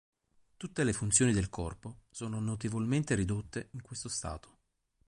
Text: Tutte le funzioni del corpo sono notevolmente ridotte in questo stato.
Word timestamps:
Tutte 0.57 0.83
le 0.83 0.93
funzioni 0.93 1.31
del 1.31 1.49
corpo 1.51 2.05
sono 2.09 2.39
notevolmente 2.39 3.13
ridotte 3.13 3.67
in 3.73 3.83
questo 3.83 4.09
stato. 4.09 4.61